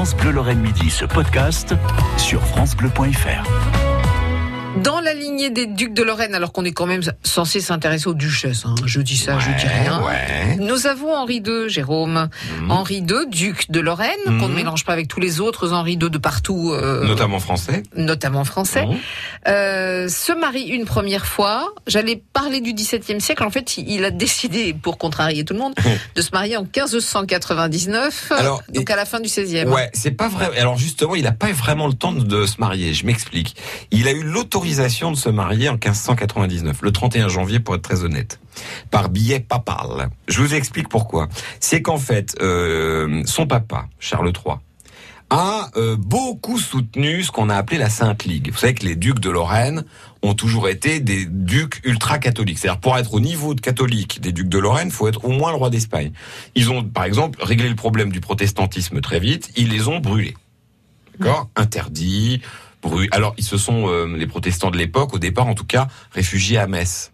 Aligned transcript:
France 0.00 0.16
Bleu 0.16 0.30
Lorraine 0.30 0.60
Midi 0.60 0.88
ce 0.88 1.04
podcast 1.04 1.74
sur 2.16 2.40
francebleu.fr. 2.40 3.89
Dans 4.76 5.00
la 5.00 5.14
lignée 5.14 5.50
des 5.50 5.66
ducs 5.66 5.92
de 5.94 6.02
Lorraine, 6.02 6.34
alors 6.34 6.52
qu'on 6.52 6.64
est 6.64 6.70
quand 6.72 6.86
même 6.86 7.02
censé 7.24 7.60
s'intéresser 7.60 8.06
aux 8.08 8.14
duchesses, 8.14 8.64
hein. 8.64 8.74
je 8.86 9.00
dis 9.00 9.16
ça, 9.16 9.38
je 9.38 9.50
dis 9.60 9.66
rien. 9.66 10.00
Ouais. 10.02 10.56
Nous 10.60 10.86
avons 10.86 11.12
Henri 11.14 11.42
II, 11.44 11.68
Jérôme. 11.68 12.28
Mhm. 12.60 12.70
Henri 12.70 12.98
II, 12.98 13.26
duc 13.28 13.70
de 13.70 13.80
Lorraine, 13.80 14.08
qu'on 14.26 14.32
ne 14.32 14.46
Mhm. 14.48 14.54
mélange 14.54 14.84
pas 14.84 14.92
avec 14.92 15.08
tous 15.08 15.18
les 15.20 15.40
autres 15.40 15.72
Henri 15.72 15.94
II 15.94 16.08
de 16.08 16.18
partout, 16.18 16.70
euh, 16.72 17.04
Notamment 17.04 17.40
français. 17.40 17.82
notamment 17.96 18.44
français. 18.44 18.86
Euh, 19.48 20.08
se 20.08 20.32
marie 20.32 20.62
une 20.68 20.84
première 20.84 21.26
fois. 21.26 21.74
J'allais 21.86 22.22
parler 22.32 22.60
du 22.60 22.72
XVIIe 22.72 23.20
siècle. 23.20 23.42
En 23.44 23.50
fait, 23.50 23.76
il 23.76 24.04
a 24.04 24.10
décidé, 24.10 24.72
pour 24.72 24.98
contrarier 24.98 25.44
tout 25.44 25.52
le 25.54 25.58
monde, 25.60 25.74
de 26.14 26.22
se 26.22 26.30
marier 26.32 26.56
en 26.56 26.62
1599, 26.62 28.32
Alors, 28.36 28.62
donc 28.72 28.88
à 28.88 28.96
la 28.96 29.04
fin 29.04 29.18
du 29.20 29.28
XVIe. 29.28 29.64
Ouais, 29.66 29.90
c'est 29.94 30.12
pas 30.12 30.28
vrai. 30.28 30.56
Alors 30.58 30.78
justement, 30.78 31.16
il 31.16 31.24
n'a 31.24 31.32
pas 31.32 31.50
vraiment 31.52 31.86
le 31.88 31.94
temps 31.94 32.12
de 32.12 32.46
se 32.46 32.56
marier. 32.60 32.94
Je 32.94 33.04
m'explique. 33.04 33.56
Il 33.90 34.06
a 34.08 34.12
eu 34.12 34.22
l'autorisation 34.60 35.10
de 35.10 35.16
se 35.16 35.30
marier 35.30 35.70
en 35.70 35.74
1599, 35.74 36.82
le 36.82 36.92
31 36.92 37.28
janvier 37.28 37.60
pour 37.60 37.74
être 37.76 37.82
très 37.82 38.04
honnête, 38.04 38.40
par 38.90 39.08
billet 39.08 39.40
papal. 39.40 40.10
Je 40.28 40.42
vous 40.42 40.52
explique 40.52 40.90
pourquoi. 40.90 41.28
C'est 41.60 41.80
qu'en 41.80 41.96
fait, 41.96 42.36
euh, 42.42 43.22
son 43.24 43.46
papa, 43.46 43.86
Charles 43.98 44.32
III, 44.36 44.56
a 45.30 45.70
euh, 45.76 45.96
beaucoup 45.96 46.58
soutenu 46.58 47.22
ce 47.22 47.30
qu'on 47.30 47.48
a 47.48 47.56
appelé 47.56 47.78
la 47.78 47.88
Sainte 47.88 48.24
Ligue. 48.24 48.50
Vous 48.52 48.58
savez 48.58 48.74
que 48.74 48.84
les 48.84 48.96
ducs 48.96 49.20
de 49.20 49.30
Lorraine 49.30 49.84
ont 50.22 50.34
toujours 50.34 50.68
été 50.68 51.00
des 51.00 51.24
ducs 51.24 51.80
ultra-catholiques. 51.84 52.58
C'est-à-dire 52.58 52.80
pour 52.80 52.98
être 52.98 53.14
au 53.14 53.20
niveau 53.20 53.54
de 53.54 53.62
catholique 53.62 54.20
des 54.20 54.32
ducs 54.32 54.50
de 54.50 54.58
Lorraine, 54.58 54.90
faut 54.90 55.08
être 55.08 55.24
au 55.24 55.30
moins 55.30 55.52
le 55.52 55.56
roi 55.56 55.70
d'Espagne. 55.70 56.12
Ils 56.54 56.70
ont, 56.70 56.84
par 56.84 57.04
exemple, 57.04 57.42
réglé 57.42 57.70
le 57.70 57.76
problème 57.76 58.12
du 58.12 58.20
protestantisme 58.20 59.00
très 59.00 59.20
vite. 59.20 59.50
Ils 59.56 59.70
les 59.70 59.88
ont 59.88 60.00
brûlés. 60.00 60.36
D'accord? 61.18 61.48
Interdits. 61.56 62.42
Alors, 63.12 63.34
ils 63.38 63.44
se 63.44 63.56
sont, 63.56 63.88
euh, 63.88 64.06
les 64.16 64.26
protestants 64.26 64.70
de 64.70 64.76
l'époque, 64.78 65.14
au 65.14 65.18
départ 65.18 65.46
en 65.46 65.54
tout 65.54 65.64
cas, 65.64 65.88
réfugiés 66.12 66.58
à 66.58 66.66
Metz. 66.66 67.12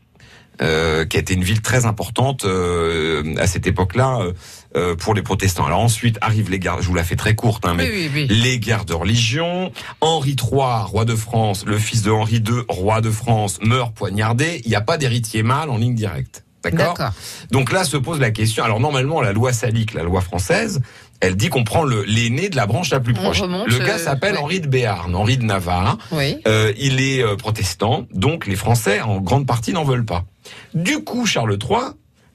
Euh, 0.62 1.04
qui 1.04 1.18
a 1.18 1.20
été 1.20 1.34
une 1.34 1.44
ville 1.44 1.60
très 1.60 1.84
importante 1.84 2.46
euh, 2.46 3.34
à 3.36 3.46
cette 3.46 3.66
époque-là 3.66 4.20
euh, 4.22 4.32
euh, 4.74 4.96
pour 4.96 5.12
les 5.12 5.20
protestants. 5.20 5.66
Alors 5.66 5.80
ensuite 5.80 6.16
arrivent 6.22 6.48
les 6.48 6.58
guerres, 6.58 6.80
je 6.80 6.88
vous 6.88 6.94
la 6.94 7.04
fais 7.04 7.14
très 7.14 7.34
courte, 7.34 7.66
hein, 7.66 7.74
mais 7.76 7.84
Oui, 7.86 8.10
oui, 8.14 8.26
oui. 8.30 8.34
les 8.34 8.58
guerres 8.58 8.86
de 8.86 8.94
religion. 8.94 9.70
Henri 10.00 10.30
III, 10.30 10.84
roi 10.86 11.04
de 11.04 11.14
France, 11.14 11.64
le 11.66 11.76
fils 11.76 12.00
de 12.00 12.10
Henri 12.10 12.36
II, 12.36 12.62
roi 12.70 13.02
de 13.02 13.10
France, 13.10 13.58
meurt 13.60 13.92
poignardé. 13.94 14.62
Il 14.64 14.70
n'y 14.70 14.76
a 14.76 14.80
pas 14.80 14.96
d'héritier 14.96 15.42
mâle 15.42 15.68
en 15.68 15.76
ligne 15.76 15.94
directe. 15.94 16.42
D'accord? 16.64 16.94
D'accord. 16.96 17.12
Donc 17.50 17.70
là 17.70 17.84
se 17.84 17.98
pose 17.98 18.18
la 18.18 18.30
question. 18.30 18.64
Alors 18.64 18.80
normalement, 18.80 19.20
la 19.20 19.32
loi 19.34 19.52
salique, 19.52 19.92
la 19.92 20.04
loi 20.04 20.22
française, 20.22 20.80
elle 21.20 21.36
dit 21.36 21.48
qu'on 21.48 21.64
prend 21.64 21.82
le- 21.84 22.02
l'aîné 22.04 22.48
de 22.48 22.56
la 22.56 22.66
branche 22.66 22.90
la 22.90 23.00
plus 23.00 23.14
proche. 23.14 23.40
remonte, 23.40 23.68
le 23.68 23.78
gars 23.78 23.94
euh, 23.94 23.98
s'appelle 23.98 24.34
ouais. 24.34 24.40
Henri 24.40 24.60
de 24.60 24.66
Béarn, 24.68 25.14
Henri 25.14 25.38
de 25.38 25.44
Navarre. 25.44 25.98
Oui. 26.12 26.36
Euh, 26.46 26.72
il 26.78 27.00
est 27.00 27.22
euh, 27.22 27.36
protestant, 27.36 28.06
donc 28.12 28.46
les 28.46 28.56
Français 28.56 29.00
en 29.00 29.20
grande 29.20 29.46
partie 29.46 29.72
n'en 29.72 29.84
veulent 29.84 30.04
pas. 30.04 30.24
Du 30.74 31.02
coup, 31.04 31.26
Charles 31.26 31.56
III 31.62 31.78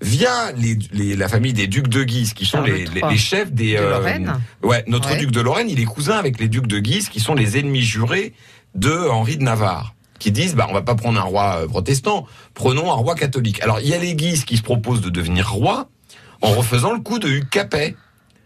via 0.01 0.51
les, 0.57 0.77
les- 0.91 1.15
la 1.15 1.27
famille 1.27 1.53
des 1.53 1.67
ducs 1.67 1.87
de 1.87 2.03
Guise, 2.03 2.33
qui 2.33 2.45
sont 2.45 2.61
les, 2.61 2.85
les- 2.85 3.01
les 3.07 3.17
chefs 3.17 3.51
des 3.51 3.75
De 3.75 3.81
Lorraine. 3.83 4.33
Ouais, 4.63 4.83
notre 4.87 5.11
Ouais. 5.11 5.17
duc 5.17 5.31
de 5.31 5.41
Lorraine, 5.41 5.69
il 5.69 5.79
est 5.79 5.85
cousin 5.85 6.17
avec 6.17 6.39
les 6.39 6.47
ducs 6.47 6.65
de 6.67 6.79
Guise, 6.79 7.09
qui 7.09 7.19
sont 7.19 7.35
les 7.35 7.59
ennemis 7.59 7.83
jurés 7.83 8.33
de 8.73 8.91
Henri 9.09 9.37
de 9.37 9.43
Navarre, 9.43 9.93
qui 10.17 10.31
disent 10.31 10.55
bah 10.55 10.65
on 10.69 10.73
va 10.73 10.81
pas 10.81 10.95
prendre 10.95 11.19
un 11.19 11.23
roi 11.23 11.59
euh, 11.61 11.67
protestant, 11.67 12.25
prenons 12.55 12.89
un 12.91 12.95
roi 12.95 13.13
catholique. 13.15 13.61
Alors 13.61 13.79
il 13.79 13.89
y 13.89 13.93
a 13.93 13.99
les 13.99 14.15
Guises 14.15 14.43
qui 14.43 14.57
se 14.57 14.63
proposent 14.63 15.01
de 15.01 15.09
devenir 15.11 15.51
roi 15.51 15.87
en 16.41 16.49
refaisant 16.49 16.93
le 16.93 16.99
coup 17.01 17.19
de 17.19 17.27
Hugues 17.29 17.49
Capet. 17.49 17.95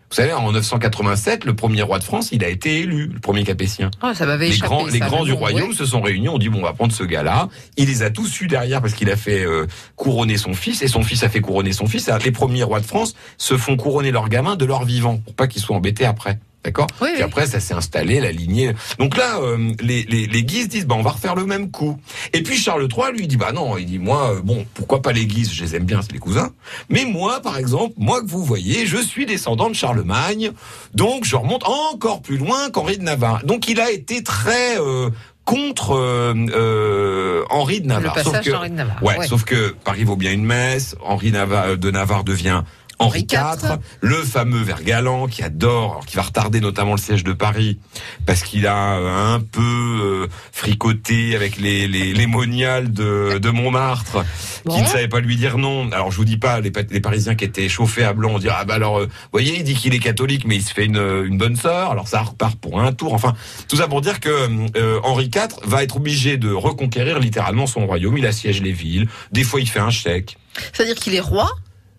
Vous 0.09 0.15
savez, 0.15 0.33
en 0.33 0.51
987, 0.51 1.45
le 1.45 1.55
premier 1.55 1.81
roi 1.81 1.97
de 1.99 2.03
France, 2.03 2.29
il 2.31 2.43
a 2.43 2.47
été 2.49 2.79
élu, 2.81 3.07
le 3.13 3.19
premier 3.19 3.43
capétien 3.43 3.89
Ah, 4.01 4.13
ça 4.13 4.25
m'avait 4.25 4.47
les 4.47 4.53
échappé. 4.53 4.67
grands, 4.69 4.85
les 4.85 4.99
grands 4.99 5.23
du 5.25 5.31
bon, 5.31 5.37
royaume 5.37 5.69
ouais. 5.69 5.75
se 5.75 5.85
sont 5.85 6.01
réunis, 6.01 6.29
on 6.29 6.37
dit 6.37 6.49
bon 6.49 6.59
on 6.59 6.63
va 6.63 6.73
prendre 6.73 6.93
ce 6.93 7.03
gars-là. 7.03 7.49
Il 7.77 7.87
les 7.87 8.03
a 8.03 8.09
tous 8.11 8.41
eus 8.41 8.47
derrière 8.47 8.81
parce 8.81 8.93
qu'il 8.93 9.09
a 9.09 9.15
fait 9.17 9.43
euh, 9.43 9.65
couronner 9.95 10.37
son 10.37 10.53
fils 10.53 10.81
et 10.83 10.87
son 10.87 11.01
fils 11.03 11.23
a 11.23 11.29
fait 11.29 11.41
couronner 11.41 11.73
son 11.73 11.87
fils. 11.87 12.09
Les 12.23 12.31
premiers 12.31 12.63
rois 12.63 12.79
de 12.79 12.85
France 12.85 13.15
se 13.37 13.57
font 13.57 13.75
couronner 13.77 14.11
leurs 14.11 14.29
gamins 14.29 14.55
de 14.55 14.65
leur 14.65 14.85
vivant 14.85 15.17
pour 15.17 15.33
pas 15.33 15.47
qu'ils 15.47 15.61
soient 15.61 15.75
embêtés 15.75 16.05
après. 16.05 16.39
D'accord 16.65 16.87
Oui, 17.01 17.09
Puis 17.13 17.17
oui. 17.17 17.21
après, 17.23 17.45
ça 17.45 17.59
s'est 17.59 17.73
installé, 17.75 18.19
la 18.19 18.31
lignée. 18.31 18.73
Donc 18.99 19.15
là, 19.15 19.37
euh, 19.39 19.71
les, 19.81 20.03
les, 20.03 20.25
les 20.25 20.43
Guises 20.43 20.67
disent, 20.67 20.87
bah, 20.87 20.95
on 20.97 21.03
va 21.03 21.11
refaire 21.11 21.35
le 21.35 21.45
même 21.45 21.69
coup. 21.71 21.97
Et 22.33 22.41
puis 22.43 22.57
Charles 22.57 22.87
III, 22.91 23.15
lui, 23.17 23.27
dit, 23.27 23.37
bah 23.37 23.51
non, 23.53 23.77
il 23.77 23.85
dit, 23.85 23.99
moi, 23.99 24.31
euh, 24.33 24.41
bon, 24.43 24.65
pourquoi 24.73 25.01
pas 25.01 25.11
les 25.13 25.25
Guises 25.27 25.53
Je 25.53 25.63
les 25.63 25.75
aime 25.75 25.83
bien, 25.85 26.01
c'est 26.01 26.11
les 26.11 26.19
cousins. 26.19 26.49
Mais 26.89 27.05
moi, 27.05 27.39
par 27.41 27.57
exemple, 27.57 27.93
moi 27.97 28.21
que 28.21 28.27
vous 28.27 28.43
voyez, 28.43 28.85
je 28.87 28.97
suis 28.97 29.25
descendant 29.25 29.69
de 29.69 29.75
Charlemagne, 29.75 30.51
donc 30.93 31.23
je 31.23 31.35
remonte 31.35 31.63
encore 31.67 32.21
plus 32.21 32.37
loin 32.37 32.69
qu'Henri 32.71 32.97
de 32.97 33.03
Navarre. 33.03 33.43
Donc 33.45 33.69
il 33.69 33.79
a 33.79 33.91
été 33.91 34.23
très 34.23 34.79
euh, 34.79 35.09
contre 35.43 35.91
euh, 35.95 36.33
euh, 36.55 37.43
Henri 37.51 37.79
de 37.81 37.87
Le 37.87 37.93
Navarre. 37.93 38.15
Sauf 38.17 38.25
passage 38.31 38.45
que- 38.45 38.51
d'Henri 38.51 38.69
de 38.71 38.75
Navarre. 38.75 39.03
Ouais, 39.03 39.17
ouais. 39.19 39.27
sauf 39.27 39.43
que 39.43 39.75
Paris 39.83 40.03
vaut 40.03 40.15
bien 40.15 40.31
une 40.31 40.43
messe. 40.45 40.95
Henri 41.03 41.31
Navarre, 41.31 41.77
de 41.77 41.91
Navarre 41.91 42.23
devient 42.23 42.63
Henri 42.99 43.27
IV, 43.31 43.77
le 44.01 44.15
fameux 44.15 44.61
Vergalan 44.61 45.27
qui 45.27 45.43
adore, 45.43 45.91
alors 45.91 46.05
qui 46.05 46.15
va 46.15 46.21
retarder 46.23 46.61
notamment 46.61 46.91
le 46.93 46.97
siège 46.97 47.23
de 47.23 47.33
Paris 47.33 47.77
parce 48.25 48.41
qu'il 48.43 48.67
a 48.67 48.97
euh, 48.97 49.35
un 49.35 49.39
peu 49.39 49.61
euh, 49.61 50.27
fricoté 50.51 51.35
avec 51.35 51.57
les, 51.57 51.87
les, 51.87 52.13
les 52.13 52.27
moniales 52.27 52.91
de, 52.91 53.37
de 53.37 53.49
Montmartre, 53.49 54.23
Bon. 54.65 54.73
qui 54.75 54.81
ne 54.81 54.87
savaient 54.87 55.07
pas 55.07 55.19
lui 55.19 55.35
dire 55.35 55.57
non. 55.57 55.91
Alors 55.91 56.09
je 56.11 56.17
vous 56.17 56.25
dis 56.25 56.37
pas, 56.37 56.59
les, 56.59 56.71
les 56.89 56.99
Parisiens 57.01 57.35
qui 57.35 57.45
étaient 57.45 57.69
chauffés 57.69 58.03
à 58.03 58.13
blanc, 58.13 58.31
on 58.35 58.39
dit 58.39 58.47
ah 58.49 58.65
bah 58.65 58.75
alors, 58.75 58.99
euh, 58.99 59.05
vous 59.05 59.29
voyez, 59.31 59.57
il 59.57 59.63
dit 59.63 59.75
qu'il 59.75 59.93
est 59.93 59.99
catholique, 59.99 60.45
mais 60.45 60.55
il 60.55 60.63
se 60.63 60.73
fait 60.73 60.85
une, 60.85 60.97
une 61.25 61.37
bonne 61.37 61.55
sœur. 61.55 61.91
Alors 61.91 62.07
ça 62.07 62.21
repart 62.21 62.57
pour 62.59 62.81
un 62.81 62.91
tour. 62.93 63.13
Enfin, 63.13 63.33
tout 63.67 63.75
ça 63.75 63.87
pour 63.87 64.01
dire 64.01 64.19
que 64.19 64.29
euh, 64.77 64.99
Henri 65.03 65.25
IV 65.25 65.47
va 65.65 65.83
être 65.83 65.97
obligé 65.97 66.37
de 66.37 66.51
reconquérir 66.51 67.19
littéralement 67.19 67.67
son 67.67 67.85
royaume. 67.85 68.17
Il 68.17 68.25
assiège 68.25 68.61
les 68.61 68.71
villes. 68.71 69.07
Des 69.31 69.43
fois, 69.43 69.59
il 69.61 69.69
fait 69.69 69.79
un 69.79 69.91
chèque. 69.91 70.37
C'est-à-dire 70.73 70.95
qu'il 70.95 71.13
est 71.13 71.19
roi, 71.19 71.51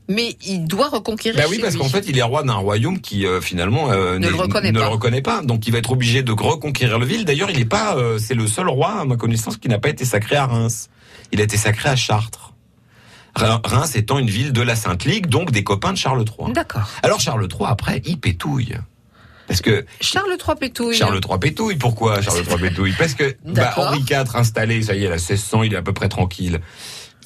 mais 0.09 0.37
il 0.47 0.65
doit 0.67 0.89
reconquérir. 0.89 1.41
Bah 1.41 1.47
oui, 1.51 1.59
parce 1.61 1.77
qu'en 1.77 1.89
fait, 1.89 2.05
il 2.09 2.17
est 2.19 2.23
roi 2.23 2.43
d'un 2.43 2.55
royaume 2.55 3.01
qui 3.01 3.27
euh, 3.27 3.41
finalement 3.41 3.91
euh, 3.91 4.19
Ne 4.19 4.29
le 4.29 4.35
reconnaît 4.37 4.73
ne 4.73 4.79
pas. 4.79 4.85
le 4.87 4.91
reconnaît 4.91 5.23
pas. 5.23 5.43
Donc, 5.43 5.67
il 5.67 5.73
va 5.73 5.79
être 5.79 5.93
obligé 5.93 6.23
de 6.23 6.33
reconquérir 6.33 6.99
le 6.99 7.07
ville. 7.07 7.25
D'ailleurs, 7.25 7.51
il 7.51 7.59
n'est 7.59 7.65
pas. 7.65 7.97
euh, 7.97 8.19
c'est 8.19 8.35
le 8.35 8.47
seul 8.47 8.69
roi, 8.69 9.01
à 9.01 9.05
ma 9.05 9.17
connaissance, 9.17 9.57
qui 9.57 9.69
n'a 9.69 9.79
pas 9.79 9.89
été 9.89 10.05
sacré 10.05 10.37
à 10.37 10.47
Reims. 10.47 10.89
Il 11.33 11.41
a 11.41 11.45
été 11.45 11.57
sacré 11.57 11.89
à 11.89 11.97
Chartres. 11.97 12.53
Re- 13.37 13.61
Reims 13.67 13.97
étant 13.97 14.19
une 14.19 14.31
ville 14.31 14.53
de 14.53 14.63
la 14.63 14.77
Sainte 14.77 15.05
Ligue, 15.05 15.27
donc 15.27 15.51
des 15.51 15.65
copains 15.65 15.93
de 15.93 15.99
Charles 15.99 16.25
III. 16.25 16.53
D'accord. 16.53 16.89
Alors 17.03 17.21
Charles 17.21 17.47
III, 17.53 17.67
après, 17.69 18.01
il 18.07 18.19
pétouille. 18.19 18.77
Parce 19.49 19.61
que 19.61 19.85
Charles 20.01 20.31
III 20.45 20.57
pétouille. 20.59 20.95
Charles 20.97 21.21
III 21.23 21.39
pétouille. 21.39 21.77
Pourquoi 21.77 22.21
Charles 22.23 22.43
III 22.49 22.59
pétouille? 22.69 22.95
Parce 22.99 23.15
que 23.15 23.37
bah. 23.45 23.75
Henri 23.77 24.01
IV 24.01 24.35
installé, 24.35 24.83
ça 24.83 24.95
y 24.95 25.05
est, 25.05 25.09
à 25.09 25.17
1600, 25.17 25.63
il 25.65 25.75
est 25.75 25.77
à 25.77 25.83
peu 25.83 25.93
près 25.93 26.09
tranquille. 26.09 26.61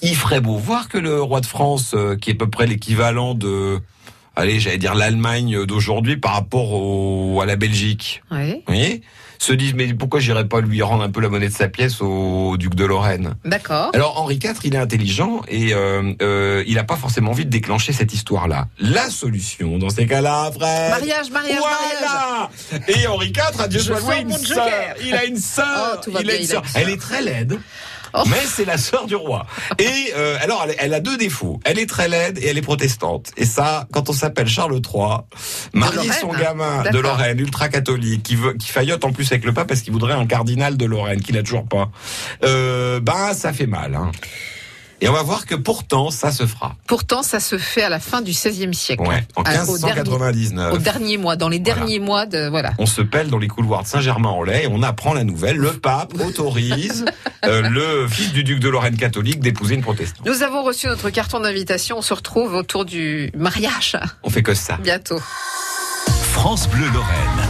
Il 0.02 0.14
ferait 0.16 0.40
beau 0.40 0.56
voir 0.56 0.88
que 0.88 0.98
le 0.98 1.20
roi 1.20 1.40
de 1.40 1.46
France, 1.46 1.92
euh, 1.94 2.16
qui 2.16 2.30
est 2.30 2.34
à 2.34 2.36
peu 2.36 2.48
près 2.48 2.66
l'équivalent 2.66 3.34
de, 3.34 3.78
allez, 4.36 4.58
j'allais 4.60 4.78
dire 4.78 4.94
l'Allemagne 4.94 5.64
d'aujourd'hui 5.66 6.16
par 6.16 6.32
rapport 6.34 6.72
au, 6.72 7.40
à 7.42 7.46
la 7.46 7.56
Belgique, 7.56 8.22
Oui. 8.30 8.52
vous 8.54 8.62
voyez? 8.74 9.02
Se 9.38 9.54
disent 9.54 9.72
mais 9.72 9.94
pourquoi 9.94 10.20
j'irais 10.20 10.46
pas 10.46 10.60
lui 10.60 10.82
rendre 10.82 11.02
un 11.02 11.08
peu 11.10 11.22
la 11.22 11.30
monnaie 11.30 11.48
de 11.48 11.54
sa 11.54 11.68
pièce 11.68 12.02
au 12.02 12.58
duc 12.58 12.74
de 12.74 12.84
Lorraine? 12.84 13.36
D'accord. 13.46 13.90
alors 13.94 14.20
Henri 14.20 14.34
IV, 14.34 14.52
il 14.64 14.74
est 14.74 14.78
intelligent 14.78 15.40
et 15.48 15.72
euh, 15.72 16.12
euh, 16.20 16.62
il 16.66 16.74
n'a 16.74 16.84
pas 16.84 16.96
forcément 16.96 17.30
envie 17.30 17.46
de 17.46 17.50
déclencher 17.50 17.94
cette 17.94 18.12
histoire-là. 18.12 18.68
La 18.78 19.08
solution 19.08 19.78
dans 19.78 19.88
ces 19.88 20.06
cas-là, 20.06 20.50
frère. 20.52 20.90
Mariage, 20.90 21.30
mariage, 21.30 21.58
mariage. 21.58 22.00
Voilà. 22.02 22.50
Et 22.88 23.06
Henri 23.06 23.28
IV 23.28 23.60
a 23.62 23.68
Dieu 23.68 23.80
soit 23.80 24.00
mon. 24.00 24.36
Il 25.02 25.14
a 25.14 25.24
une 25.24 25.38
sœur. 25.38 26.00
Oh, 26.06 26.10
il 26.20 26.26
bien, 26.26 26.34
a 26.34 26.36
une 26.38 26.46
sœur. 26.46 26.62
Elle 26.74 26.90
est 26.90 27.00
très 27.00 27.22
laide. 27.22 27.58
Oh. 28.14 28.22
Mais 28.28 28.40
c'est 28.46 28.64
la 28.64 28.78
sœur 28.78 29.06
du 29.06 29.16
roi. 29.16 29.46
Et 29.78 30.12
euh, 30.16 30.36
alors, 30.40 30.64
elle, 30.68 30.74
elle 30.78 30.94
a 30.94 31.00
deux 31.00 31.16
défauts. 31.16 31.60
Elle 31.64 31.78
est 31.78 31.88
très 31.88 32.08
laide 32.08 32.38
et 32.38 32.48
elle 32.48 32.58
est 32.58 32.62
protestante. 32.62 33.30
Et 33.36 33.44
ça, 33.44 33.86
quand 33.92 34.08
on 34.08 34.12
s'appelle 34.12 34.48
Charles 34.48 34.74
III, 34.74 35.18
marier 35.72 36.10
son 36.12 36.28
gamin 36.28 36.84
de. 36.90 37.00
Lorraine, 37.00 37.38
ultra 37.38 37.68
catholique, 37.68 38.22
qui 38.22 38.36
veut, 38.36 38.52
qui 38.54 38.68
faillote 38.68 39.04
en 39.04 39.12
plus 39.12 39.30
avec 39.32 39.44
le 39.44 39.52
pape 39.52 39.68
parce 39.68 39.80
qu'il 39.80 39.92
voudrait 39.92 40.12
un 40.12 40.26
cardinal 40.26 40.76
de 40.76 40.84
Lorraine, 40.84 41.20
qu'il 41.20 41.36
a 41.38 41.42
toujours 41.42 41.66
pas. 41.66 41.90
Euh, 42.44 43.00
ben, 43.00 43.32
ça 43.32 43.52
fait 43.52 43.66
mal. 43.66 43.94
Hein. 43.94 44.12
Et 45.02 45.08
on 45.08 45.12
va 45.12 45.22
voir 45.22 45.46
que 45.46 45.54
pourtant, 45.54 46.10
ça 46.10 46.30
se 46.30 46.46
fera. 46.46 46.74
Pourtant, 46.86 47.22
ça 47.22 47.40
se 47.40 47.56
fait 47.56 47.82
à 47.82 47.88
la 47.88 48.00
fin 48.00 48.20
du 48.20 48.32
XVIe 48.32 48.74
siècle. 48.74 49.02
Ouais, 49.02 49.26
en 49.36 49.42
À- 49.42 49.64
au 49.64 49.78
dernier- 49.78 50.02
1599. 50.02 50.74
Au 50.74 50.78
dernier 50.78 51.16
mois, 51.16 51.36
dans 51.36 51.48
les 51.48 51.58
derniers 51.58 51.98
mois 52.00 52.26
de 52.26 52.48
voilà. 52.48 52.72
on 52.78 52.86
se 52.86 53.00
pèle 53.00 53.28
dans 53.30 53.38
les 53.38 53.48
couloirs 53.48 53.82
de 53.84 53.88
Saint-Germain-en-Laye 53.88 54.64
et 54.64 54.68
on 54.70 54.82
apprend 54.82 55.14
la 55.14 55.24
nouvelle. 55.24 55.56
Le 55.56 55.72
pape 55.72 56.12
autorise 56.20 57.04
euh, 57.44 57.62
le 57.62 58.06
fils 58.08 58.32
du 58.32 58.44
duc 58.44 58.60
de 58.60 58.68
Lorraine 58.68 58.96
catholique 58.96 59.40
d'épouser 59.40 59.74
une 59.74 59.82
protestante. 59.82 60.26
Nous 60.26 60.42
avons 60.42 60.62
reçu 60.62 60.86
notre 60.86 61.08
carton 61.10 61.40
d'invitation. 61.40 61.98
On 61.98 62.02
se 62.02 62.12
retrouve 62.14 62.54
autour 62.54 62.84
du 62.84 63.30
mariage 63.36 63.96
On 64.22 64.28
fait 64.30 64.42
que 64.42 64.54
ça. 64.54 64.76
bientôt. 64.82 65.20
France 66.32 66.68
Bleu 66.68 66.86
Lorraine. 66.92 67.49